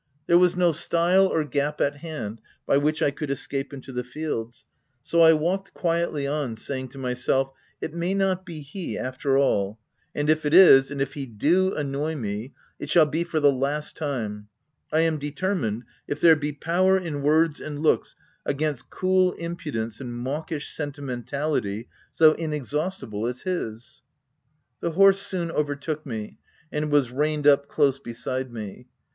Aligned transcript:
There 0.25 0.39
was 0.39 0.55
no 0.55 0.71
stile 0.71 1.27
or 1.27 1.43
gap 1.43 1.79
at 1.79 1.97
hand, 1.97 2.41
by 2.65 2.77
which 2.77 3.03
I 3.03 3.11
could 3.11 3.29
escape 3.29 3.71
into 3.71 3.91
the 3.91 4.03
fields: 4.03 4.65
so 5.03 5.21
I 5.21 5.33
walked 5.33 5.75
quietly 5.75 6.25
on, 6.25 6.55
saying 6.55 6.87
to 6.89 6.97
myself 6.97 7.51
—"It 7.83 7.93
may 7.93 8.15
not 8.15 8.43
be 8.43 8.61
he 8.63 8.97
after 8.97 9.37
all; 9.37 9.77
and 10.15 10.27
if 10.27 10.43
it 10.43 10.55
is, 10.55 10.89
and 10.89 11.03
if 11.03 11.13
he 11.13 11.27
do 11.27 11.75
annoy 11.75 12.15
me— 12.15 12.55
it 12.79 12.89
shall 12.89 13.05
be 13.05 13.23
for 13.23 13.39
the 13.39 13.51
last 13.51 13.95
time— 13.95 14.47
I 14.91 15.01
am 15.01 15.19
determined, 15.19 15.83
if 16.07 16.19
there 16.19 16.35
be 16.35 16.51
power 16.51 16.97
in 16.97 17.21
words 17.21 17.61
and 17.61 17.77
looks 17.77 18.15
against 18.43 18.89
cool 18.89 19.33
impudence 19.33 20.01
and 20.01 20.17
mawkish 20.17 20.73
sentimentality 20.75 21.89
so 22.11 22.33
inexhaustible 22.33 23.27
as 23.27 23.43
his." 23.43 24.01
The 24.79 24.93
horse 24.93 25.19
soon 25.21 25.51
overtook 25.51 26.07
me, 26.07 26.39
and 26.71 26.89
was 26.91 27.11
reined 27.11 27.45
up 27.45 27.67
close 27.67 27.99
beside 27.99 28.51
me. 28.51 28.87